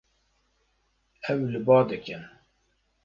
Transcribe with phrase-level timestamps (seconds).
[1.31, 2.23] Ew li ba dikin.